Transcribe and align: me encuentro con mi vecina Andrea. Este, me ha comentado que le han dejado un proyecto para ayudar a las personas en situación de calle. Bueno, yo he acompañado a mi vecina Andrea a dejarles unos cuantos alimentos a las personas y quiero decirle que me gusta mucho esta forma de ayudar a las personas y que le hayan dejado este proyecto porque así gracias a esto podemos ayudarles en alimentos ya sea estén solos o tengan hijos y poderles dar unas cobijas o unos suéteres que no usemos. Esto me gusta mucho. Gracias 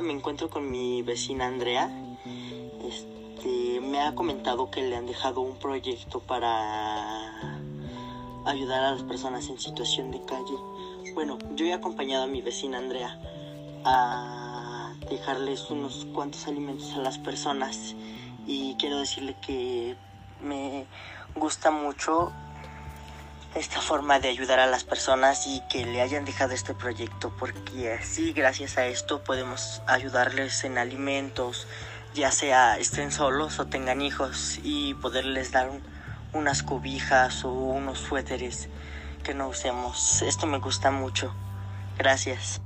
me 0.00 0.12
encuentro 0.12 0.48
con 0.48 0.70
mi 0.70 1.02
vecina 1.02 1.46
Andrea. 1.46 1.90
Este, 2.84 3.80
me 3.80 4.00
ha 4.00 4.14
comentado 4.14 4.70
que 4.70 4.82
le 4.82 4.96
han 4.96 5.06
dejado 5.06 5.40
un 5.40 5.56
proyecto 5.58 6.20
para 6.20 7.58
ayudar 8.44 8.84
a 8.84 8.90
las 8.92 9.02
personas 9.02 9.48
en 9.48 9.58
situación 9.58 10.10
de 10.10 10.22
calle. 10.24 10.54
Bueno, 11.14 11.38
yo 11.54 11.66
he 11.66 11.72
acompañado 11.72 12.24
a 12.24 12.26
mi 12.26 12.42
vecina 12.42 12.78
Andrea 12.78 13.18
a 13.84 14.94
dejarles 15.10 15.70
unos 15.70 16.06
cuantos 16.14 16.46
alimentos 16.46 16.92
a 16.94 16.98
las 16.98 17.18
personas 17.18 17.94
y 18.46 18.74
quiero 18.78 18.98
decirle 18.98 19.36
que 19.40 19.96
me 20.42 20.86
gusta 21.34 21.70
mucho 21.70 22.32
esta 23.56 23.80
forma 23.80 24.20
de 24.20 24.28
ayudar 24.28 24.60
a 24.60 24.66
las 24.66 24.84
personas 24.84 25.46
y 25.46 25.62
que 25.70 25.86
le 25.86 26.02
hayan 26.02 26.24
dejado 26.24 26.52
este 26.52 26.74
proyecto 26.74 27.34
porque 27.38 27.94
así 27.94 28.32
gracias 28.32 28.76
a 28.76 28.86
esto 28.86 29.24
podemos 29.24 29.82
ayudarles 29.86 30.64
en 30.64 30.76
alimentos 30.76 31.66
ya 32.14 32.30
sea 32.30 32.78
estén 32.78 33.10
solos 33.10 33.58
o 33.58 33.66
tengan 33.66 34.02
hijos 34.02 34.60
y 34.62 34.94
poderles 34.94 35.52
dar 35.52 35.70
unas 36.32 36.62
cobijas 36.62 37.44
o 37.44 37.50
unos 37.50 37.98
suéteres 37.98 38.68
que 39.22 39.34
no 39.34 39.48
usemos. 39.48 40.22
Esto 40.22 40.46
me 40.46 40.58
gusta 40.58 40.90
mucho. 40.90 41.34
Gracias 41.98 42.60